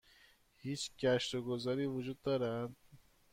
هیچ 0.55 0.91
گشت 1.01 1.35
و 1.35 1.41
گذاری 1.41 1.85
وجود 1.85 2.21
دارد؟ 2.21 2.69